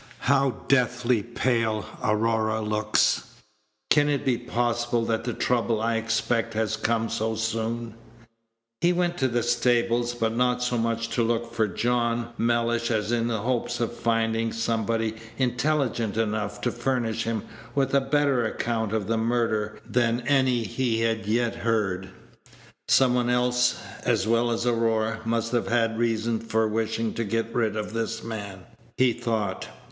How 0.21 0.63
deathly 0.67 1.21
pale 1.21 1.85
Aurora 2.03 2.59
looks! 2.59 3.25
Can 3.91 4.09
it 4.09 4.25
be 4.25 4.35
possible 4.35 5.05
that 5.05 5.25
the 5.25 5.33
trouble 5.35 5.79
I 5.79 5.97
expected 5.97 6.57
has 6.57 6.75
come 6.75 7.07
so 7.07 7.35
soon?" 7.35 7.93
He 8.79 8.93
went 8.93 9.15
to 9.19 9.27
the 9.27 9.43
stables, 9.43 10.15
but 10.15 10.35
not 10.35 10.63
so 10.63 10.75
much 10.75 11.09
to 11.11 11.21
look 11.21 11.53
for 11.53 11.67
John 11.67 12.29
Mellish 12.35 12.89
as 12.89 13.11
in 13.11 13.27
the 13.27 13.41
hope 13.41 13.79
of 13.79 13.93
finding 13.95 14.51
somebody 14.51 15.17
intelligent 15.37 16.17
enough 16.17 16.61
to 16.61 16.71
furnish 16.71 17.25
him 17.25 17.43
with 17.75 17.93
a 17.93 18.01
better 18.01 18.43
account 18.43 18.93
of 18.93 19.05
the 19.05 19.19
murder 19.19 19.79
than 19.87 20.21
any 20.21 20.63
he 20.63 21.01
had 21.01 21.27
yet 21.27 21.57
heard. 21.57 22.09
"Some 22.87 23.13
one 23.13 23.29
else, 23.29 23.79
as 24.03 24.27
well 24.27 24.49
as 24.49 24.65
Aurora, 24.65 25.19
must 25.25 25.51
have 25.51 25.67
had 25.67 25.91
a 25.91 25.97
reason 25.99 26.39
for 26.39 26.67
wishing 26.67 27.13
to 27.13 27.23
get 27.23 27.53
rid 27.53 27.75
of 27.75 27.93
this 27.93 28.23
man," 28.23 28.63
he 28.97 29.13
thought. 29.13 29.67